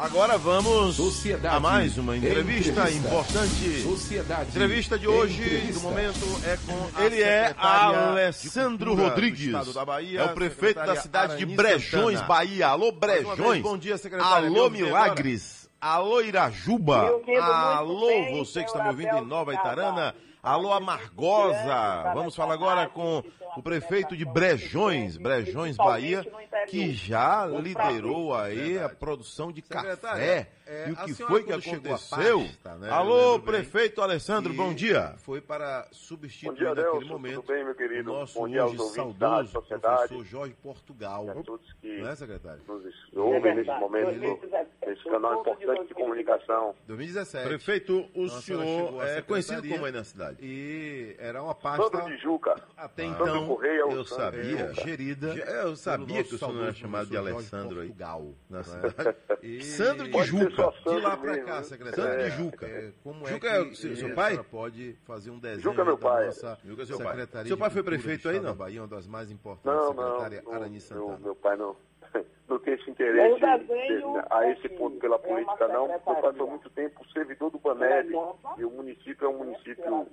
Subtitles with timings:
[0.00, 1.54] Agora vamos Sociedade.
[1.54, 3.06] a mais uma entrevista, Entrevista.
[3.06, 3.82] importante.
[3.82, 4.48] Sociedade.
[4.48, 5.74] Entrevista de hoje, Entrevista.
[5.74, 9.52] do momento, é com a Ele é Alessandro Rodrigues.
[9.84, 12.26] Bahia, É o prefeito da cidade de Brejões, Santana.
[12.26, 12.68] Bahia.
[12.68, 13.60] Alô, Brejões.
[13.60, 14.48] Bom dia, secretária.
[14.48, 15.68] Me Alô, Milagres.
[15.78, 17.10] Alô, Irajuba.
[17.42, 19.52] Alô, bem, você que está me ouvindo em Nova.
[19.52, 20.14] Itarana.
[20.42, 22.12] Alô, Amargosa.
[22.14, 23.22] Vamos falar agora com
[23.56, 26.24] o prefeito de Brejões, Brejões, Bahia,
[26.68, 30.50] que já liderou aí a produção de café.
[30.70, 32.40] É, E o que foi que aconteceu?
[32.40, 35.14] pasta, né, Alô, bem, prefeito Alessandro, E bom dia.
[35.18, 37.08] Foi para substituir dia, naquele Adelson.
[37.08, 38.10] momento Tudo bem, meu querido?
[38.12, 39.96] o nosso Bom dia hoje saudoso sociedade.
[40.08, 41.30] professor Jorge Portugal.
[41.30, 42.62] a todos que Não é, secretário?
[42.68, 43.80] nos É ouvem nesse verdade.
[43.80, 44.70] momento, 2017.
[44.86, 46.74] nesse canal importante de comunicação.
[46.86, 47.48] 2017.
[47.48, 50.36] Prefeito, o Nossa, senhor é conhecido como aí na cidade?
[50.40, 52.54] E era uma pasta Sandro de Juca.
[52.76, 54.04] até Sandro então Correia, eu Sandro.
[54.42, 54.60] sabia.
[54.60, 55.34] é, gerida.
[55.38, 57.88] É, Eu sabia que o senhor era chamado de Alessandro aí.
[57.88, 58.64] Portugal, Na né?
[58.64, 59.16] cidade.
[59.64, 60.90] Sandro de ser Juca.
[60.90, 61.62] De lá mesmo, cá, né?
[61.62, 62.02] secretário.
[62.04, 62.30] Sandro de É.
[62.30, 62.66] Juca.
[62.66, 64.38] É, como Juca é é que o seu- seu pai?
[64.50, 66.26] pode fazer um desenho Juca é meu da pai.
[66.26, 67.06] nossa Juca é seu pai.
[67.08, 68.54] Secretaria Seu pai foi prefeito aí, não?
[68.54, 71.18] Bahia, uma das mais importantes, Não, secretária não, Arani meu, Santana.
[71.18, 71.76] meu pai não,
[72.48, 75.88] não tem esse interesse desenho a esse ponto pela é política, não.
[75.88, 78.12] Meu pai foi muito tempo servidor do Baneb
[78.58, 80.06] e o município é um município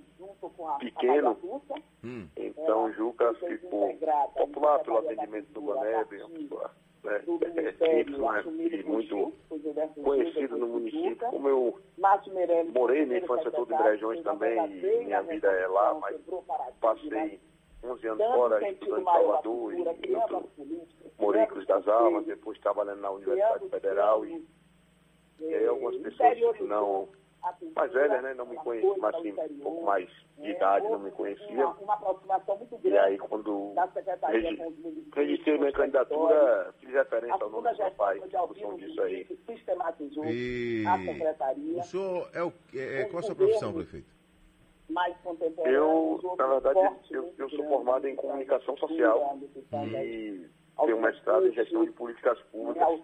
[0.79, 1.37] pequeno,
[2.03, 2.27] Hum.
[2.37, 3.93] então Juca ficou
[4.35, 6.71] popular pelo atendimento do Baneb, é uma pessoa
[7.07, 7.23] né,
[7.79, 9.33] é, e muito
[10.03, 11.29] conhecido no município.
[11.29, 11.79] Como eu
[12.73, 14.67] morei minha infância toda em Brejões também,
[15.05, 16.17] minha vida é lá, mas
[16.81, 17.39] passei
[17.83, 20.49] 11 anos fora, estudando em Salvador, e eu
[21.17, 24.45] morei em Cruz das Almas, depois trabalhando na Universidade Federal, e,
[25.39, 27.07] e aí algumas pessoas que não,
[27.75, 31.11] mais velhas, né, não me conheciam, mas assim, um pouco mais de idade, não me
[31.11, 31.75] conheciam.
[31.81, 33.73] Uma aproximação muito E grande aí, quando
[35.15, 39.25] registrei minha candidatura, fiz referência ao nome do meu pai, função disso aí.
[39.45, 44.17] Sistematizou E a secretaria, o senhor é o é, qual a sua profissão, prefeito?
[44.89, 45.75] mais contemporânea.
[45.75, 46.79] Eu, na verdade,
[47.11, 49.85] eu, eu sou grandes, formado em comunicação social questão
[50.85, 52.99] tenho mestrado em gestão de políticas públicas,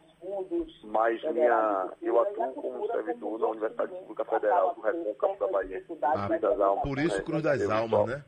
[0.84, 5.84] mas federais minha, eu atuo como servidor da Universidade Pública Federal do Recôncavo da Bahia,
[6.40, 6.84] das Almas.
[6.84, 7.24] Por isso né?
[7.24, 8.24] Cruz das Almas, né?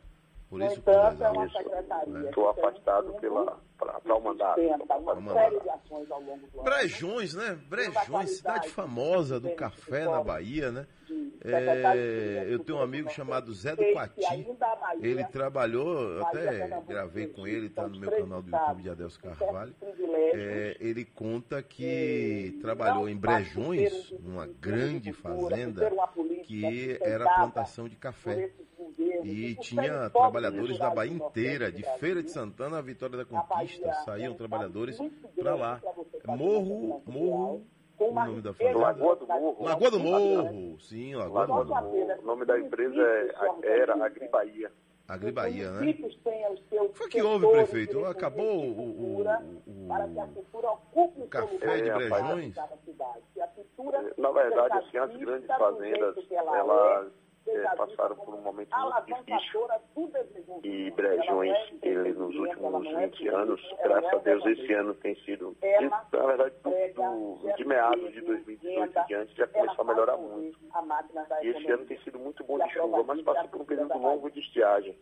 [0.56, 2.30] Por No isso entanto, é uma secretaria.
[2.30, 4.62] Estou que tem afastado pela, para o mandato.
[4.62, 5.62] sustenta uma Vamos série lá.
[5.64, 6.64] de ações ao longo do ano.
[6.64, 7.60] Brejões, né?
[7.68, 10.88] Brejões, cidade famosa do café na Bahia, né?
[11.44, 14.48] É, eu tenho um amigo chamado Zé do Quati.
[15.02, 19.20] Ele trabalhou, eu até gravei com ele, tá no meu canal do YouTube de Adelso
[19.20, 19.76] Carvalho.
[20.34, 25.92] É, ele conta que trabalhou em Brejões, numa grande fazenda,
[26.46, 28.52] que era plantação de café.
[28.98, 34.34] E tinha trabalhadores da Bahia inteira, de Feira de Santana a Vitória da Conquista, saíam
[34.36, 34.98] trabalhadores
[35.38, 35.82] para lá.
[36.26, 37.66] Morro, Morro,
[38.00, 38.78] o nome da fazenda?
[38.80, 39.64] Lagoa do Morro.
[39.64, 42.20] Lagoa do Morro, sim, Lagoa do Morro.
[42.20, 43.02] O nome da empresa
[43.64, 44.72] é, era Agribaía.
[45.08, 45.94] Agri Bahia, né?
[46.94, 48.04] Foi que houve, prefeito?
[48.06, 52.56] Acabou o- o- o- o o café de Brejões?
[54.18, 57.12] Na verdade, assim, as grandes fazendas, elas
[57.48, 59.38] é, passaram por um momento muito difícil.
[60.64, 61.52] E Brejões,
[61.82, 64.94] é ele, nos últimos não é 20 anos, graças não a é Deus, esse ano
[64.96, 65.56] tem sido,
[66.12, 69.88] na verdade, do, do- de meados de emprego, 2018 renda, em diante, já começou a
[69.88, 70.58] melhorar muito.
[71.44, 73.98] E esse ano tem sido muito bom de chuva, mas passou por um é período
[73.98, 74.98] longo de estiagem.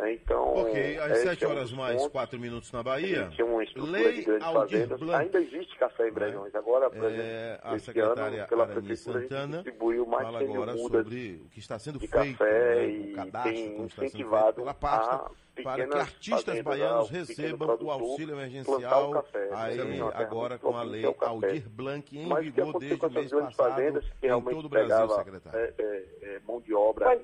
[0.00, 2.12] É, Então, Ok, às esse 7 é um horas mais pontos.
[2.12, 3.30] 4 minutos na Bahia.
[3.76, 4.88] Lei Aldir.
[4.98, 5.14] Blanc.
[5.24, 6.54] Ainda existe café em Brejões.
[6.54, 10.38] Agora, por É, exemplo, a esse secretária ano, pela Arani a Santana distribuiu mais fala
[10.40, 13.12] de 100 mil agora mudas sobre o que está sendo de feito, café né, e
[13.12, 15.30] o cadastro, tem como está sendo feito incentivado pela pasta, a
[15.62, 19.48] para que artistas baianos recebam o auxílio emergencial, café.
[19.52, 21.04] aí é uma terra agora com a lei.
[21.20, 25.58] Aldir Blanc em Mas vigor desde o mês passado em todo o Brasil, secretário.
[25.78, 26.04] é,
[26.34, 27.16] é, mão de obra é,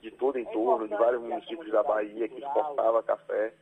[0.00, 3.52] de todo É entorno, de importante vários municípios da Bahia que exportava café.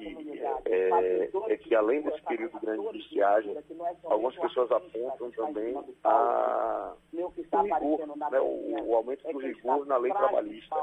[0.00, 3.62] E é, é que além de desse período grande de estiagem, é
[4.04, 7.28] algumas pessoas apontam também a, o
[7.62, 10.76] rigor, né, o, o aumento é do quem rigor na lei trabalhista.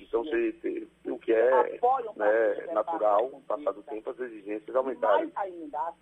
[0.00, 1.80] Então, você, o que é
[2.16, 5.30] né, natural, passado o tempo, as exigências aumentaram.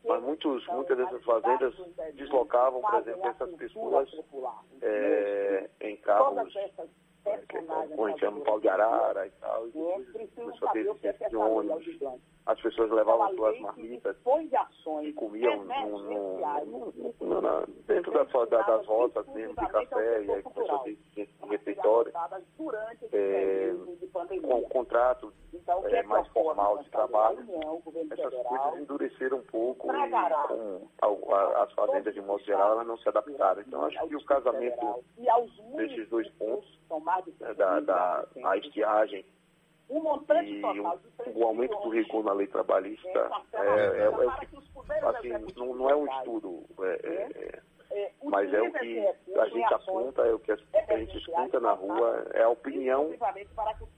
[0.05, 1.75] Mas muitos, muitas dessas fazendas
[2.15, 4.09] deslocavam, por exemplo, essas pessoas
[4.81, 6.55] é, em carros,
[8.11, 11.13] gente chama pau de arara e tal, e né, depois começou a ter o é
[11.29, 11.99] de ônibus.
[12.47, 14.17] As pessoas levavam suas marmitas
[15.03, 15.65] e comiam
[17.21, 20.99] na- dentro da, sua- da, das rotas mesmo de café, e aí começou a ter
[21.51, 22.13] refeitório,
[23.13, 23.73] É,
[24.41, 25.33] com contrato
[25.69, 27.41] então, é, mais formal de trabalho,
[28.11, 33.07] essas coisas endureceram um pouco e com as fazendas de modo geral elas não se
[33.07, 33.61] adaptaram.
[33.61, 35.05] Então acho que o casamento
[35.77, 36.67] desses dois pontos,
[37.39, 39.27] né, da, da a estiagem
[39.91, 44.09] um montante e total de o aumento do rigor na lei trabalhista é, é, é,
[44.09, 44.57] o que,
[45.07, 47.63] assim, não, não é um estudo, é, é,
[48.25, 48.99] mas é o que
[49.39, 53.11] a gente aponta, é o que a gente escuta na rua, é a opinião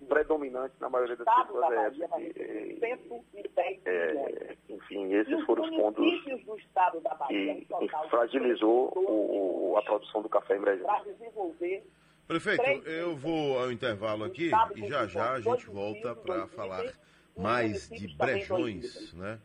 [0.08, 2.08] predominante na maioria das pessoas é essa.
[2.16, 3.50] Que,
[3.86, 10.86] é, enfim, esses foram os pontos que fragilizou o, a produção do café em Brasília.
[12.26, 16.84] Prefeito, eu vou ao intervalo aqui e já já a gente volta para falar
[17.36, 19.40] mais de Brejões, né?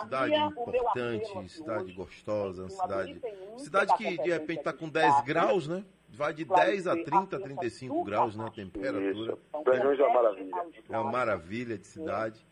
[0.00, 3.20] Cidade importante, cidade gostosa, cidade,
[3.58, 5.84] cidade que de repente está com 10 graus, né?
[6.08, 8.50] Vai de 10 a 30, 35 graus, né?
[8.54, 9.38] Temperatura.
[9.64, 10.66] Brejões é uma maravilha.
[10.90, 12.46] É uma maravilha de cidade.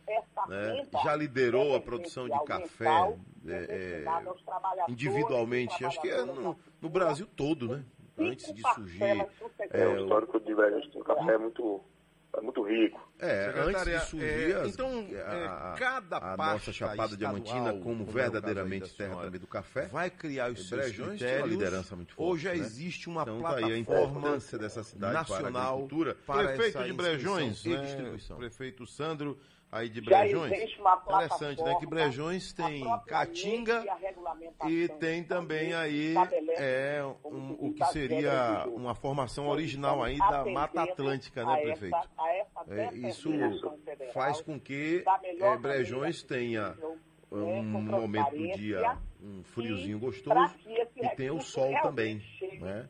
[0.48, 0.88] Né?
[1.04, 4.04] Já liderou a produção de café é, é,
[4.88, 7.84] individualmente, acho que é no, no Brasil todo, né?
[8.20, 9.02] antes de surgir.
[9.70, 11.80] É, o histórico de Brasília com café é muito,
[12.36, 13.10] é muito rico.
[13.18, 19.16] É, antes de surgir é, então, a, cada a nossa Chapada Diamantina como verdadeiramente terra
[19.22, 22.30] também do café, vai criar os seus critérios, liderança muito forte.
[22.30, 22.58] Hoje já né?
[22.58, 26.92] existe uma então, plataforma tá aí a importância dessa cidade nacional para, para prefeito de
[26.92, 27.74] Brejões né?
[27.74, 28.36] e distribuição.
[28.36, 29.38] Prefeito Sandro
[29.70, 30.52] aí de Brejões.
[31.06, 31.76] Interessante, né?
[31.78, 33.84] Que Brejões tem Caatinga
[34.66, 36.14] e tem também aí
[36.56, 41.96] é, um, o que seria uma formação original aí da Mata Atlântica, né, prefeito?
[42.68, 43.30] É, isso
[44.12, 45.04] faz com que
[45.40, 46.76] é, Brejões tenha
[47.30, 50.54] um momento do dia um friozinho gostoso
[50.96, 52.22] e tem o sol também,
[52.58, 52.88] né?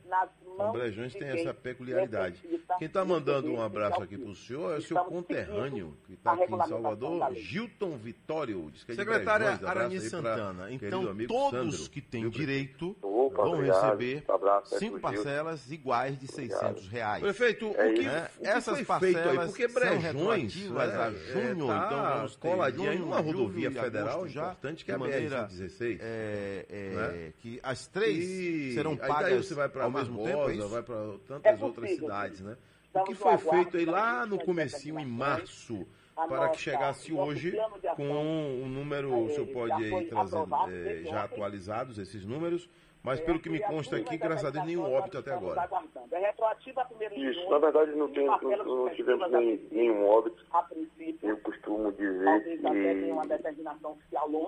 [0.55, 2.43] Então, Brejões tem essa peculiaridade.
[2.79, 6.33] Quem está mandando um abraço aqui para o senhor é o seu conterrâneo, que está
[6.33, 8.71] aqui em Salvador, Gilton Vitório.
[8.71, 10.71] Diz que é Secretária Arani Santana.
[10.71, 13.99] Então, todos Sandro, que têm direito Opa, vão obrigado.
[13.99, 17.23] receber abraço, cinco parcelas iguais de 600 reais.
[17.23, 19.47] Prefeito, o que, é o que essas parcelas aí?
[19.47, 24.29] Porque Brejões, mas a junho, é, tá então vamos ter coladinha em uma rodovia federal
[24.29, 25.99] já importante que é a BR-116.
[26.01, 27.33] É, é, né?
[27.39, 28.75] Que as três e...
[28.75, 30.97] serão pagas você vai ao mesmo tempo, é vai para
[31.27, 32.57] tantas outras cidades, né?
[32.93, 37.57] O que foi feito aí lá no comecinho, em março, para que chegasse hoje
[37.97, 40.37] com um número, o senhor pode aí trazer
[40.69, 42.69] é, já atualizados esses números,
[43.03, 45.69] mas pelo que me consta aqui, graças a Deus, nenhum óbito até agora.
[46.11, 50.45] É retroativa a primeira Isso, na verdade não, tem, não, não tivemos nem, nenhum óbito.
[52.01, 53.45] A princípio, eu costumo dizer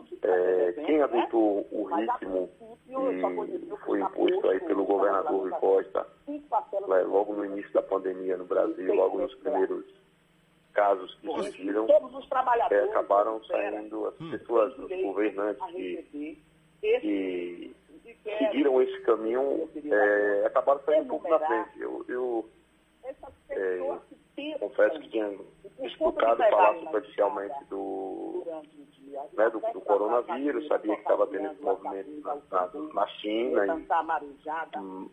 [0.07, 1.05] que é, quem né?
[1.05, 2.51] adotou o ritmo
[2.87, 8.45] que foi imposto aí pelo governador Rui Costa, né, logo no início da pandemia no
[8.45, 9.85] Brasil, logo nos primeiros
[10.73, 11.87] casos que surgiram,
[12.71, 16.43] é, acabaram saindo as pessoas, os governantes que,
[16.81, 17.77] que
[18.23, 21.81] seguiram esse caminho, é, acabaram saindo um pouco na frente.
[21.81, 22.49] Eu, eu
[23.51, 25.39] é, confesso que tinha
[25.87, 28.45] escutado falar superficialmente do,
[29.33, 33.65] né, do, do, coronavírus, sabia que estava tendo esse movimento na, na, na China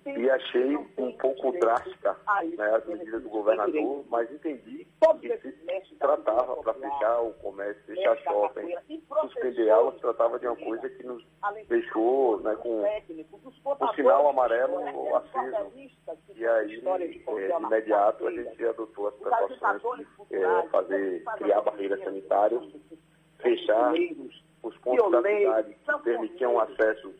[0.05, 2.17] e, e, achei um pouco drástica
[2.57, 4.87] né, as medidas do governador, mas entendi
[5.21, 8.75] que se tratava para fechar o comércio, fechar shopping,
[9.21, 11.25] suspender aulas, se tratava de uma coisa que nos
[11.67, 14.79] deixou né, com o sinal amarelo
[15.15, 15.71] aceso.
[16.35, 22.03] E aí, é, de imediato, a gente adotou as precauções de é, fazer, criar barreiras
[22.03, 22.63] sanitárias,
[23.39, 23.93] fechar
[24.63, 27.13] os pontos da cidade que permitiam acesso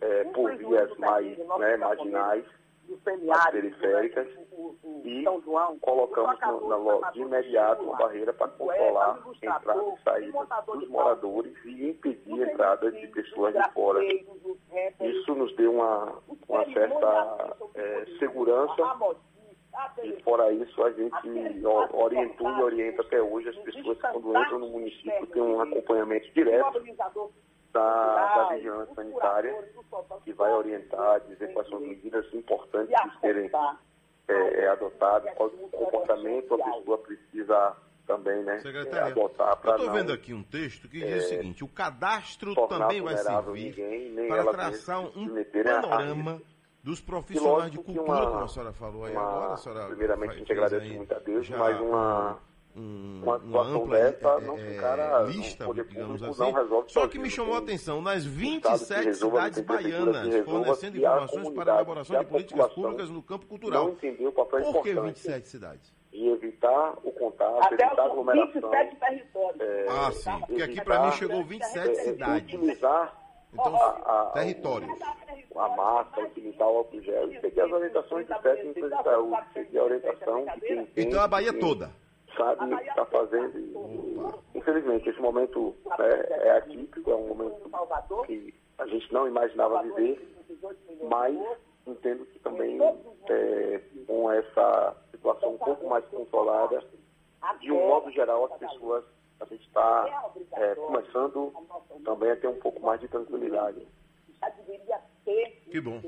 [0.00, 2.44] é, por vias mais né, marginais,
[3.24, 4.28] mais periféricas,
[5.04, 5.24] e
[5.80, 11.52] colocamos no, na, de imediato uma barreira para controlar a entrada e saída dos moradores
[11.64, 14.04] e impedir a entrada de pessoas de fora.
[15.00, 16.12] Isso nos deu uma,
[16.48, 19.16] uma certa é, segurança
[20.02, 24.58] e fora isso, a gente orientou e orienta até hoje as pessoas que quando entram
[24.58, 26.82] no município têm um acompanhamento direto
[27.72, 29.68] da, da vigilância sanitária,
[30.24, 33.50] que vai orientar, dizer quais são as medidas importantes de serem
[34.28, 39.76] é, é, adotadas, qual o comportamento a pessoa precisa também né, é, adotar para Eu
[39.76, 43.76] estou vendo aqui um texto que diz é, o seguinte, o cadastro também vai servir
[43.76, 45.28] ninguém, para traçar um
[45.64, 46.40] panorama
[46.86, 49.54] dos profissionais de cultura, uma, como a senhora falou aí agora.
[49.54, 52.38] A senhora primeiramente, a gente agradece muito a Deus, mas uma,
[52.76, 56.52] um, uma situação uma dessa é, não ficará, lista, digamos assim.
[56.86, 62.20] Só que me chamou a atenção, nas 27 cidades baianas, fornecendo informações para a elaboração
[62.20, 63.86] de políticas públicas no campo cultural.
[63.86, 65.92] Não entendeu o papel Por que 27 cidades?
[66.12, 68.52] de evitar o contato, Até evitar a aglomeração.
[68.70, 69.60] 27 territórios.
[69.60, 70.40] é, Ah, sim.
[70.46, 72.54] Porque aqui para mim chegou 27 é, cidades.
[72.54, 73.20] Utilizar
[73.52, 73.88] Então, a-
[74.28, 74.90] a- territórios.
[75.60, 79.78] A máscara, utilizar o álcool gel e seguir as orientações de técnicos de saúde, seguir
[79.78, 81.90] a orientação de quem entende, Então a Bahia toda.
[82.36, 83.58] sabe o que está fazendo.
[83.58, 87.70] E, Infelizmente, esse momento né, é atípico, é um momento
[88.26, 90.36] que a gente não imaginava viver,
[91.08, 91.38] mas
[91.86, 92.78] entendo que também
[93.28, 96.82] é, com essa situação um pouco mais controlada,
[97.60, 99.04] de um modo geral, as pessoas,
[99.38, 101.52] a gente está é, começando
[102.04, 103.86] também a ter um pouco mais de tranquilidade.
[105.26, 105.62] Ter.
[105.70, 106.00] Que bom.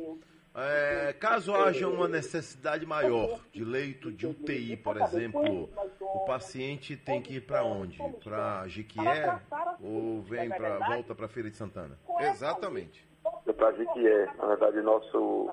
[0.55, 5.69] É, caso haja uma necessidade maior de leito de UTI, por exemplo,
[6.01, 7.99] o paciente tem que ir para onde?
[8.25, 9.39] Para Jiquié
[9.81, 11.99] ou vem para volta para Feira de Santana?
[12.21, 13.07] Exatamente.
[13.47, 15.51] É para Jiquié, na verdade, nosso,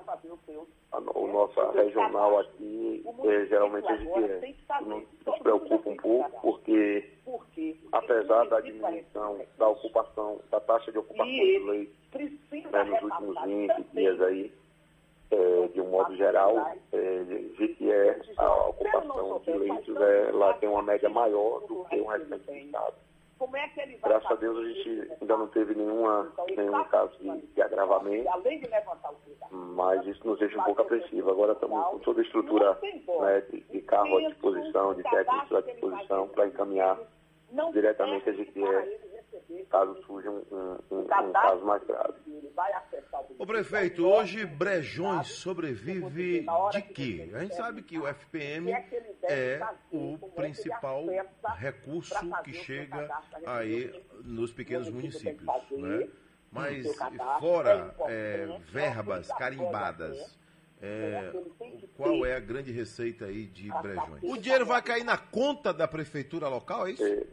[0.92, 4.54] a, o nossa regional aqui é, geralmente é Jiquié.
[4.80, 7.08] Nos, nos preocupa um pouco porque,
[7.92, 11.96] apesar da diminuição da ocupação, da taxa de ocupação de leitos
[12.84, 14.52] né, nos últimos 20 dias aí,
[15.30, 16.56] é, de um modo geral,
[16.92, 17.24] é,
[17.56, 22.46] Jiquié, a ocupação de leitos é, lá tem uma média maior do que o restante
[22.46, 22.94] do estado.
[24.02, 28.30] Graças a Deus a gente ainda não teve nenhuma, nenhum caso de, de agravamento,
[29.50, 31.30] mas isso nos deixa um pouco apreensivo.
[31.30, 35.60] Agora estamos com toda a estrutura né, de, de carro à disposição, de técnicos à
[35.60, 36.98] disposição para encaminhar
[37.72, 39.15] diretamente a serve
[39.70, 42.14] Caso surja um, um- um- um caso mais grave.
[43.38, 47.30] O Ô prefeito, hoje Brejões sobrevive de quê?
[47.34, 48.72] A gente sabe que o FPM
[49.22, 49.60] é
[49.92, 51.04] o principal
[51.56, 53.08] recurso que chega
[53.46, 56.08] aí nos pequenos municípios, né?
[56.50, 56.86] Mas
[57.40, 60.38] fora é, verbas carimbadas,
[60.80, 61.32] é,
[61.96, 64.22] qual é a grande receita aí de Brejões?
[64.22, 67.04] O dinheiro vai cair na conta da prefeitura local, é isso?
[67.04, 67.26] É,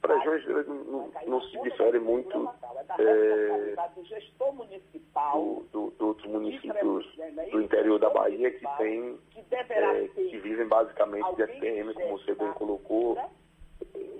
[0.00, 2.48] Prejões eh, não, não se difere muito
[2.98, 3.74] é,
[4.38, 7.06] do municipal do, do, dos outros municípios
[7.50, 9.18] do interior da Bahia que tem
[9.70, 13.18] é, que vivem basicamente de FPM, como você bem colocou.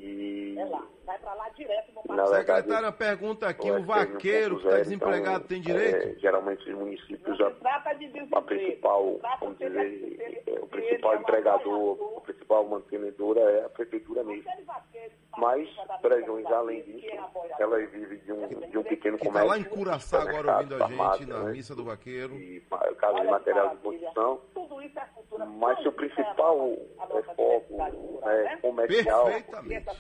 [0.00, 4.66] E é lá, vai para lá direto no Secretária pergunta aqui, o o vaqueiro que
[4.66, 6.08] está 1.0, desempregado então, tem direito?
[6.08, 11.14] é, geralmente os municípios, a, trata de a principal, vamos ele- dizer, é, o principal
[11.14, 14.44] é empregador, a principal mantenedora é a prefeitura mesmo.
[14.44, 14.78] tá
[15.38, 15.68] Mas
[16.26, 19.48] coisa além disso, é ela vive de um, de um pequeno Que está comércio.
[19.48, 21.52] lá em Curaçá agora ouvindo a gente na né?
[21.52, 22.34] missa do vaqueiro.
[22.34, 22.60] E
[22.98, 24.40] casa de material de construção.
[25.38, 25.46] Isso é cultura.
[25.46, 28.58] Mas seu principal A é, foco né, né?
[28.62, 29.30] comercial,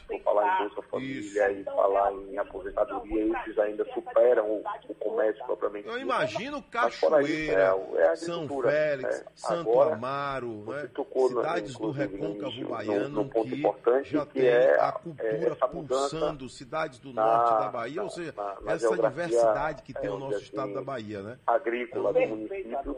[0.08, 5.44] vou falar em Bolsa Família e falar em aposentadoria, esses ainda superam o, o comércio
[5.46, 9.24] propriamente Eu imagino fora isso, Cachoeira, é o- é São Félix, é.
[9.34, 10.88] Santo Agora, Amaro, né?
[11.34, 14.92] na- cidades do inclusive, recôncavo baiano num ponto que importante, já que tem é a
[14.92, 18.96] cultura é mudança pulsando, cidades do na- norte da Bahia, ou seja, na- na essa
[18.96, 21.38] diversidade que tem é, o onde nosso assim, estado da Bahia, né?
[21.46, 22.94] agrícola do Perfeito, município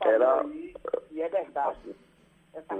[0.00, 0.44] que era
[1.18, 1.76] E é verdade.
[1.76, 1.96] assim,
[2.54, 2.74] Essa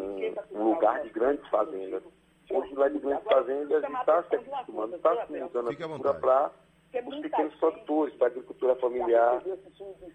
[0.55, 2.05] um, um lugar de grandes fazendas.
[2.49, 6.15] Hoje não é de grandes fazendas e está se acostumando, está se mudando a cultura
[6.15, 6.53] para
[7.05, 9.43] os pequenos produtores, para a agricultura familiar.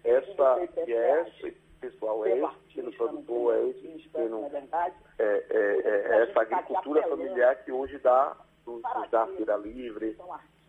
[0.04, 1.50] Essa, e é esse
[1.82, 4.50] pessoal, é esse pequeno produtor, é esse pequeno,
[5.18, 8.34] é, é, é essa agricultura familiar que hoje dá,
[8.66, 10.16] nos, nos dá feira livre,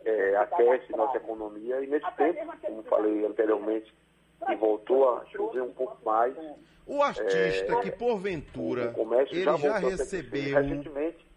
[0.04, 1.82] é, aquece nossa economia.
[1.82, 3.94] E nesse tempo, como falei anteriormente,
[4.46, 6.36] que voltou a chover um pouco mais,
[6.88, 8.94] O artista É, que porventura
[9.32, 10.58] ele já ser recebeu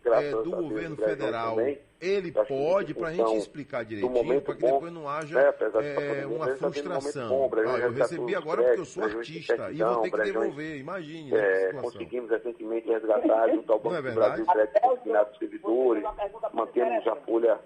[0.04, 1.78] é, do Deus, governo no Brasil federal, também.
[2.00, 5.48] ele pode, para a gente explicar do direitinho, para que bom, depois não haja né,
[5.48, 7.28] apesar de é, uma momento frustração.
[7.28, 10.16] bom, Brasil Ah, já eu recebi agora porque eu sou artista e vou ter que
[10.16, 11.82] Brejões, devolver, imagine É, essa situação.
[11.92, 14.42] conseguimos recentemente resgatar junto ao é Banco do verdade?
[14.42, 16.04] Brasil crédito destinado aos servidores,
[16.52, 17.58] mantemos a folha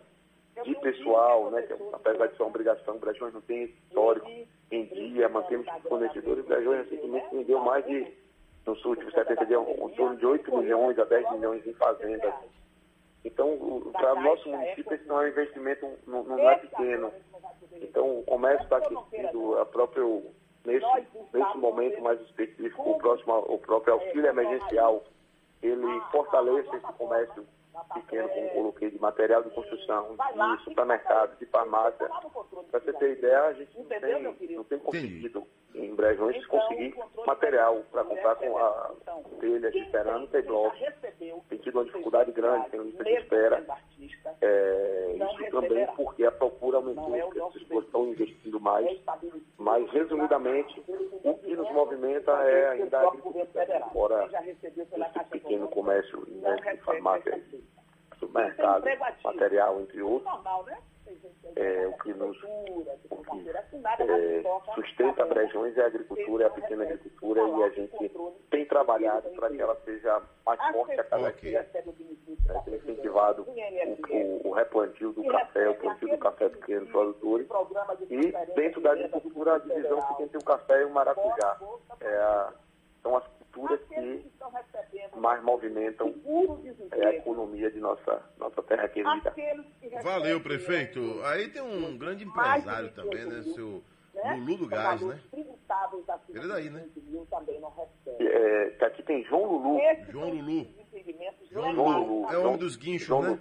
[0.64, 4.28] de pessoal, né, que apesar de ser uma obrigação, o Brejões não tem esse histórico
[4.72, 8.10] em dia, mantemos os fornecedores, o Brejões recentemente vendeu mais de,
[8.66, 12.34] nos últimos 70 dias, em torno de 8 milhões a 10 milhões em fazendas.
[13.24, 13.56] Então,
[13.92, 17.12] para o nosso município, esse não é um investimento, não, não é pequeno.
[17.80, 20.24] Então, o comércio está aquecido, a próprio,
[20.64, 20.86] nesse,
[21.32, 25.04] nesse momento mais específico, o, próximo, o próprio auxílio emergencial,
[25.62, 27.46] ele fortalece esse comércio
[27.94, 32.08] pequeno, como coloquei, de material de construção, de supermercado, de farmácia.
[32.70, 36.94] Para você ter ideia, a gente não tem, não tem conseguido, em Brejões, conseguir
[37.26, 38.90] material para comprar com a
[39.40, 40.78] telha de cerâmica e blocos.
[41.48, 43.64] Tem tido uma dificuldade grande, tem lista de espera.
[44.40, 49.00] É, isso também porque a procura aumentou, porque as pessoas estão investindo mais.
[49.58, 50.82] Mas, resumidamente,
[51.24, 53.46] o que nos movimenta é ainda a agricultura,
[53.92, 57.42] fora esse pequeno comércio né, de farmácia,
[59.24, 60.32] material, entre outros.
[61.56, 62.36] É, o que nos
[63.10, 64.42] o que, é,
[64.74, 68.10] sustenta Brejões é a agricultura, é a pequena agricultura e a gente
[68.50, 71.68] tem trabalhado para que ela seja mais forte a cada dia.
[71.74, 77.48] É, tem incentivado o, o, replantio do café, o plantio do café pequeno produtores
[78.08, 81.58] e dentro da agricultura a divisão que tem o café e o maracujá.
[82.00, 82.62] É
[83.02, 84.30] são as culturas que
[85.20, 86.14] mais movimentam
[86.92, 89.32] é, a economia de nossa, nossa terra querida.
[90.02, 91.20] Valeu, prefeito.
[91.24, 93.42] Aí tem um grande empresário também, né?
[93.54, 93.82] Seu
[94.14, 94.34] né?
[94.36, 95.18] Lulu do Gás, né?
[95.32, 96.86] Ele é daí, né?
[98.20, 99.80] É, aqui tem João Lulu.
[100.10, 100.66] João Lulu.
[101.50, 102.32] João Lulu.
[102.32, 103.38] É o homem dos guinchos, João né?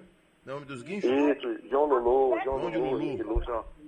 [0.48, 1.10] É o homem dos guinchos?
[1.10, 2.40] Isso, João Lulu.
[2.44, 3.81] João, João de Lulu.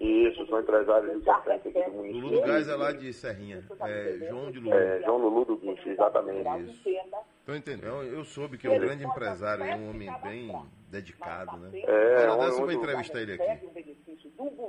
[0.00, 2.20] Isso, são empresários importantes aqui do município.
[2.20, 3.64] Lulu do Gás é lá de Serrinha.
[3.80, 4.74] É João de Lulu.
[4.76, 6.70] É, João Lulu do Guincho, exatamente.
[6.70, 6.88] Isso.
[7.40, 8.02] Estou entendendo.
[8.02, 10.52] Eu soube que é um grande empresário, um homem bem
[10.88, 11.70] dedicado, né?
[11.74, 13.66] É, Olha, dessa eu vou entrevistar ele aqui.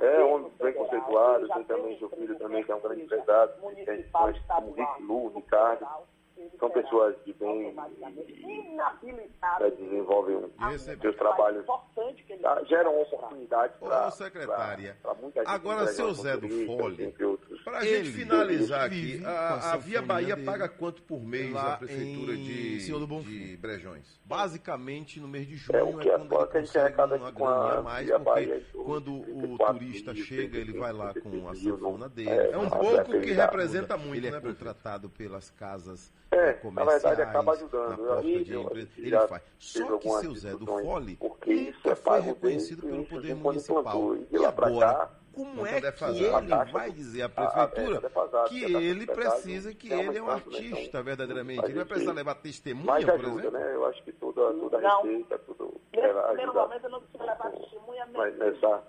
[0.00, 3.52] É, um homem bem conceituado, tem também seu filho também, que é um grande empresário,
[3.84, 4.04] tem
[4.46, 5.86] como Rick Lu, Ricardo
[6.58, 7.72] são pessoas de bem e,
[9.70, 11.64] desenvolvem os seus trabalhos,
[12.42, 14.96] tá, geram oportunidades para secretária.
[15.20, 15.50] muita gente.
[15.50, 17.14] Agora, seu Zé do Fole,
[17.68, 22.36] para a gente finalizar aqui, a, a Via Bahia paga quanto por mês a prefeitura
[22.36, 24.20] de, de Brejões?
[24.24, 28.18] Basicamente, no mês de junho é, o que é, quando ele consegue uma graninha a
[28.18, 32.30] mais, porque quando o turista chega, ele vai lá com a sanfona dele.
[32.30, 37.22] É, é um pouco que representa muito, ele é contratado pelas casas é, na verdade
[37.22, 38.06] acaba ajudando.
[38.06, 39.42] Na de empresa, ele faz.
[39.58, 44.16] Só que seu Zé do Fole nunca foi reconhecido pelo poder municipal.
[44.30, 48.10] E agora, como é que ele vai dizer à prefeitura
[48.48, 51.64] que ele precisa, que ele é um artista verdadeiramente?
[51.64, 53.50] Ele vai precisar levar testemunha, por exemplo?
[53.52, 53.74] Né?
[53.74, 55.80] Eu acho que toda, toda receita, tudo...
[55.94, 58.18] Nesse momento eu não preciso levar testemunha mesmo.
[58.18, 58.82] Mas nessa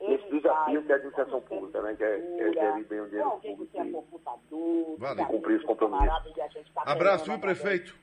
[0.00, 1.94] esse desafio que é a administração pública, né?
[1.96, 6.08] Que é, é gerir bem o dinheiro público e, cumprir os compromissos.
[6.76, 7.96] Abraço, viu, prefeito?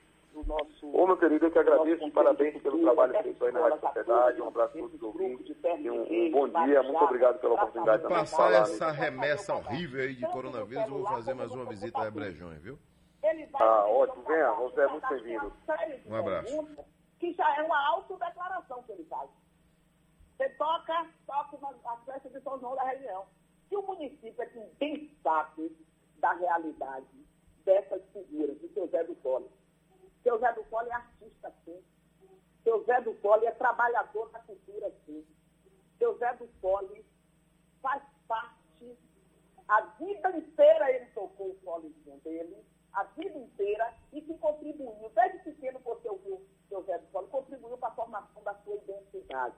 [0.93, 4.47] Ô, meu querido, eu que agradeço, parabéns pelo trabalho feito aí na Rádio Sociedade, um
[4.47, 8.51] abraço a todos os ouvintes um, um, bom dia, muito obrigado pela oportunidade de passar
[8.51, 12.77] essa remessa horrível aí de coronavírus, eu vou fazer mais uma visita a Brejões, viu?
[13.55, 15.53] Ah, ótimo, venha, você é muito bem-vindo.
[16.05, 16.67] Um abraço.
[17.19, 19.29] Que já é uma autodeclaração que ele faz.
[20.37, 23.25] Você toca, toca a festa de São João da região.
[23.71, 25.75] E o município é quem bem sabe
[26.19, 27.07] da realidade
[27.63, 29.49] dessas figuras, de seu Zé do Cole.
[30.21, 31.81] Seu Zé do Cole é artista, sim.
[32.63, 35.25] Seu Zé do Cole é trabalhador da cultura, sim.
[36.65, 37.05] Seu Zé do Cole
[37.81, 38.97] faz parte,
[39.67, 42.57] a vida inteira ele tocou o colezinho dele,
[42.93, 47.77] a vida inteira, e que contribuiu, desde pequeno você ouviu seu Zé do Cole, contribuiu
[47.77, 49.55] para a formação da sua identidade.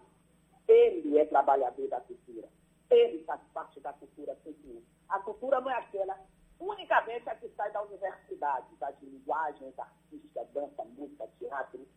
[0.68, 2.50] Ele é trabalhador da cultura.
[2.90, 4.84] Ele faz parte da cultura civil.
[5.08, 6.20] A cultura não é aquela
[6.60, 11.88] unicamente a que sai da universidade, das linguagens artísticas, dança, música, teatro.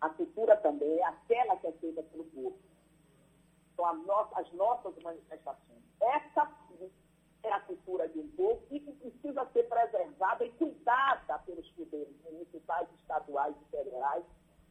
[0.00, 2.58] A cultura também é aquela que é feita pelo povo.
[3.78, 3.86] São
[4.34, 5.82] as nossas manifestações.
[6.00, 6.90] Essa sim
[7.44, 12.14] é a cultura de um povo e que precisa ser preservada e cuidada pelos poderes
[12.24, 12.88] municipais,
[13.38, 14.24] estaduais e federais,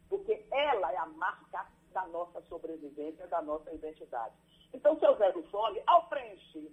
[0.09, 4.35] porque ela é a marca da nossa sobrevivência, da nossa identidade.
[4.73, 6.71] Então, seu Zé do Fole, ao preencher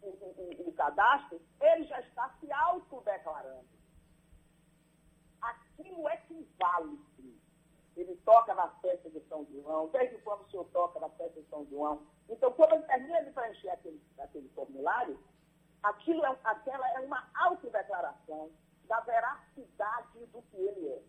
[0.00, 3.66] o, o, o cadastro, ele já está se autodeclarando.
[5.40, 6.98] Aquilo é que vale.
[7.94, 11.46] Ele toca na festa de São João, desde quando o senhor toca na festa de
[11.48, 12.06] São João.
[12.28, 15.18] Então, quando ele termina de preencher aquele, aquele formulário,
[15.82, 18.50] aquilo é, aquela é uma autodeclaração
[18.92, 21.02] da veracidade do que ele é.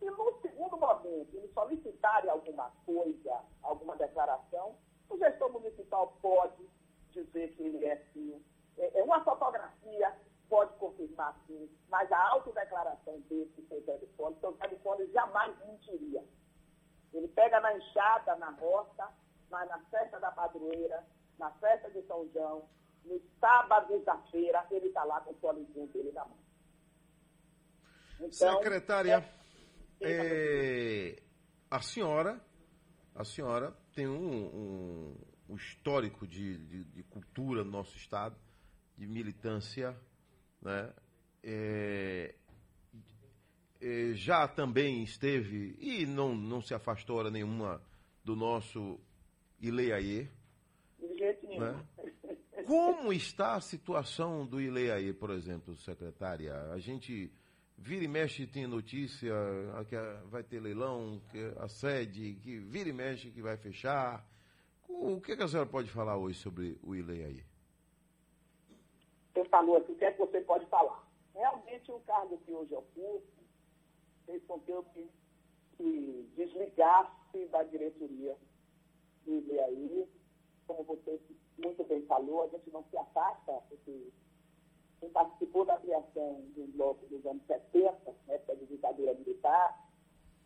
[0.00, 4.74] Se no segundo momento ele solicitar alguma coisa, alguma declaração,
[5.08, 6.68] o gestor municipal pode
[7.12, 8.44] dizer que ele é sim.
[8.78, 10.12] É, é uma fotografia
[10.48, 15.06] pode confirmar sim, mas a autodeclaração desse seu Zé de Fone, seu Zé de Fone
[15.12, 16.24] jamais mentiria.
[17.12, 19.08] Ele pega na enxada, na roça,
[19.48, 21.06] mas na festa da padroeira,
[21.38, 22.68] na festa de São João,
[23.04, 26.38] no sábado da feira, ele está lá com o polizinho dele na mão.
[28.20, 29.16] Então, Secretária.
[29.36, 29.40] É
[30.02, 31.22] é,
[31.70, 32.40] a senhora,
[33.14, 35.16] a senhora tem um, um,
[35.50, 38.34] um histórico de, de, de, cultura no nosso estado,
[38.96, 39.94] de militância,
[40.62, 40.92] né?
[41.42, 42.34] É,
[43.80, 47.82] é, já também esteve e não, não se afastou hora nenhuma
[48.24, 48.98] do nosso
[49.58, 50.28] Ileiaê.
[50.98, 51.60] De jeito nenhum.
[51.60, 51.86] Né?
[52.70, 56.54] Como está a situação do ILE aí, por exemplo, secretária?
[56.70, 57.28] A gente
[57.76, 59.34] vira e mexe tem notícia
[59.88, 59.96] que
[60.28, 64.24] vai ter leilão, que a sede, que vira e mexe que vai fechar.
[64.88, 67.44] O que, que a senhora pode falar hoje sobre o ILE aí?
[69.34, 71.04] Você falou assim, o que é que você pode falar?
[71.34, 73.24] Realmente o cargo que hoje ocupo
[74.26, 74.86] fez com que eu
[75.80, 78.36] me desligasse da diretoria
[79.26, 80.08] do ILE
[80.68, 81.18] como você
[81.60, 84.10] muito bem falou, a gente não se afasta, porque
[85.00, 89.88] quem participou da criação do bloco dos anos 70, época de ditadura militar,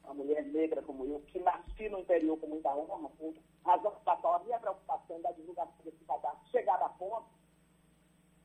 [0.05, 4.17] uma mulher negra como eu, que nasci no interior com muita honra, por razão da
[4.17, 7.27] qual a minha preocupação da divulgação desse cadastro chegar a ponto,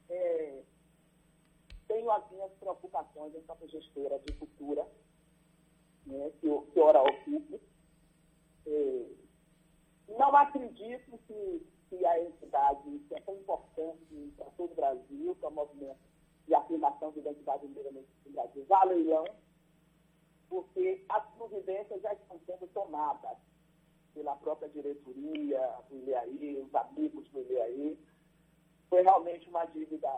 [0.10, 0.64] é,
[1.88, 4.88] tenho as minhas preocupações enquanto gestora de cultura,
[6.06, 7.60] né, que, que ora ocupo.
[8.66, 9.06] É,
[10.08, 15.45] não acredito que, que a entidade que é tão importante para todo o Brasil, que
[15.45, 15.99] é o movimento
[16.47, 19.25] de afirmação de identidade negra no Brasil, vá leilão,
[20.47, 23.38] porque as providências já estão sendo tomadas
[24.13, 27.97] pela própria diretoria do ILEAI, os amigos do ILEAI.
[28.89, 30.10] Foi realmente uma dívida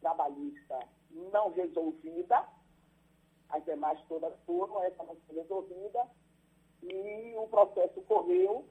[0.00, 0.78] trabalhista
[1.10, 2.48] não resolvida,
[3.48, 6.06] as demais todas foram, essa não foi resolvida,
[6.82, 8.68] e o processo correu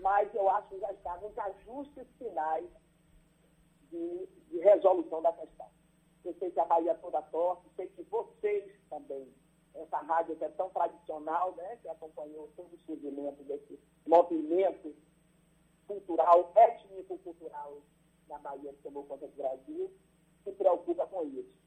[0.00, 2.68] mas eu acho que já está nos ajustes finais
[3.90, 5.68] de, de resolução da questão.
[6.24, 9.32] Eu sei que a Bahia toda torce, sei que vocês também,
[9.74, 14.94] essa rádio que é tão tradicional, né, que acompanhou todo o surgimento desse movimento
[15.86, 17.82] cultural, étnico-cultural
[18.28, 19.90] na Bahia que tomou conta do Brasil,
[20.44, 21.58] se preocupa com isso.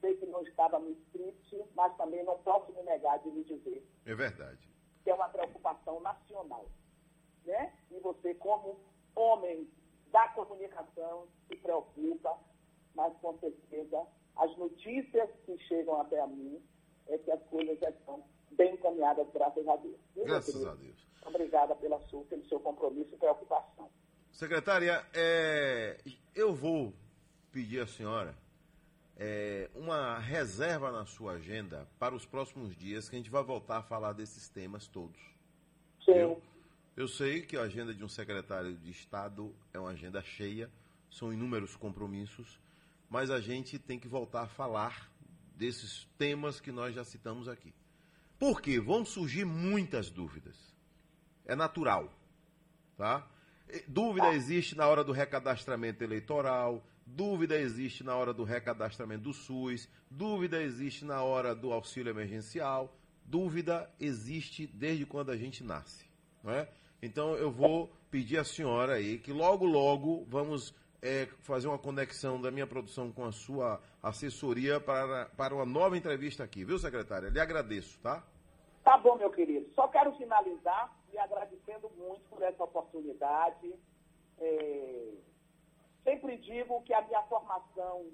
[0.00, 3.86] Sei que não estava no script, mas também não posso me negar de lhe dizer.
[4.04, 4.68] É verdade.
[5.02, 6.66] Que é uma preocupação nacional
[7.44, 7.72] né?
[7.90, 8.78] E você, como
[9.14, 9.68] homem
[10.12, 12.38] da comunicação, se preocupa,
[12.94, 16.60] mas com certeza as notícias que chegam até mim
[17.06, 20.00] é que as coisas já estão bem encaminhadas, graças a Deus.
[20.16, 21.06] Graças a Deus.
[21.26, 23.90] Obrigada pela sua, pelo seu compromisso e preocupação.
[24.30, 25.98] Secretária, é,
[26.34, 26.92] eu vou
[27.52, 28.34] pedir à senhora
[29.16, 33.78] é, uma reserva na sua agenda para os próximos dias, que a gente vai voltar
[33.78, 35.20] a falar desses temas todos.
[36.04, 36.14] Sim.
[36.14, 36.42] Viu?
[36.96, 40.70] Eu sei que a agenda de um secretário de Estado é uma agenda cheia,
[41.10, 42.60] são inúmeros compromissos,
[43.10, 45.10] mas a gente tem que voltar a falar
[45.56, 47.74] desses temas que nós já citamos aqui.
[48.38, 48.78] Por quê?
[48.78, 50.56] Vão surgir muitas dúvidas.
[51.44, 52.12] É natural,
[52.96, 53.28] tá?
[53.88, 59.88] Dúvida existe na hora do recadastramento eleitoral, dúvida existe na hora do recadastramento do SUS,
[60.08, 66.04] dúvida existe na hora do auxílio emergencial, dúvida existe desde quando a gente nasce,
[66.40, 66.68] não é?
[67.04, 72.40] Então eu vou pedir à senhora aí que logo, logo vamos é, fazer uma conexão
[72.40, 77.28] da minha produção com a sua assessoria para, para uma nova entrevista aqui, viu, secretária?
[77.28, 78.24] Lhe agradeço, tá?
[78.82, 79.70] Tá bom, meu querido.
[79.74, 83.74] Só quero finalizar lhe agradecendo muito por essa oportunidade.
[84.38, 85.12] É...
[86.02, 88.06] Sempre digo que a minha formação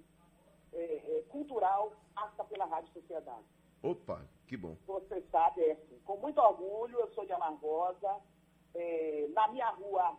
[0.73, 3.45] é, é, cultural passa pela Rádio Sociedade.
[3.83, 4.77] Opa, que bom.
[4.87, 8.21] Você sabe, é assim, com muito orgulho, eu sou de Amargosa,
[8.75, 10.17] é, na minha rua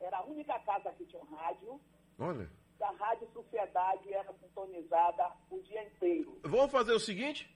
[0.00, 1.80] era a única casa que tinha um rádio.
[2.18, 2.50] Olha.
[2.80, 6.40] A Rádio Sociedade era sintonizada o dia inteiro.
[6.42, 7.54] Vamos fazer o seguinte?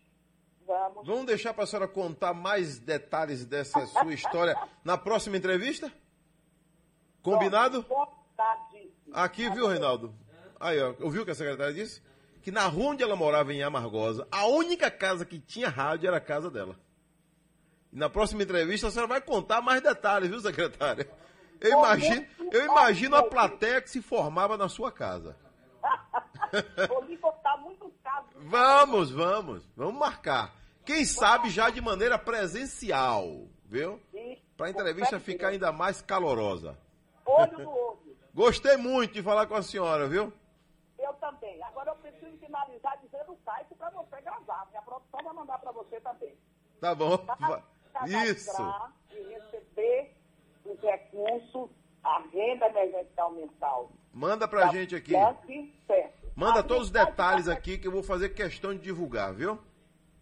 [0.66, 1.06] Vamos.
[1.06, 4.54] Vamos deixar para a senhora contar mais detalhes dessa sua história
[4.84, 5.90] na próxima entrevista?
[7.22, 7.86] Combinado?
[9.12, 10.14] Aqui, viu, Reinaldo?
[10.60, 12.02] Aí, ó, ouviu o que a secretária disse?
[12.42, 16.18] Que na rua onde ela morava, em Amargosa, a única casa que tinha rádio era
[16.18, 16.78] a casa dela.
[17.94, 21.08] E na próxima entrevista a senhora vai contar mais detalhes, viu, secretária?
[21.60, 25.36] Eu imagino, eu imagino a plateia que se formava na sua casa.
[26.88, 28.30] Vou lhe contar muitos casos.
[28.34, 29.62] Vamos, vamos.
[29.76, 30.52] Vamos marcar.
[30.84, 34.00] Quem sabe já de maneira presencial, viu?
[34.56, 36.76] Para a entrevista ficar ainda mais calorosa.
[37.24, 38.16] Olho no olho.
[38.34, 40.32] Gostei muito de falar com a senhora, viu?
[40.98, 41.62] Eu também.
[41.62, 44.66] Agora eu preciso finalizar dizendo o site para você gravar.
[44.70, 46.36] Minha produção vai mandar para você também.
[46.80, 47.16] Tá bom.
[47.18, 47.62] Tá?
[48.06, 48.52] Isso.
[49.10, 50.14] e receber
[50.64, 51.70] os recursos,
[52.02, 53.92] a renda emergencial mensal.
[54.12, 55.12] Manda pra gente aqui.
[56.34, 59.58] Manda todos os detalhes aqui que eu vou fazer questão de divulgar, viu?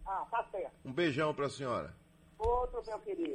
[0.05, 0.71] Ah, tá certo.
[0.85, 1.93] Um beijão pra senhora.
[2.37, 3.31] Outro, meu querido.